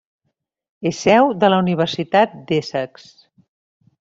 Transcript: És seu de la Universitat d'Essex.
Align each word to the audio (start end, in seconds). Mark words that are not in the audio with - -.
És 0.91 1.01
seu 1.07 1.29
de 1.43 1.51
la 1.55 1.59
Universitat 1.67 2.35
d'Essex. 2.49 3.07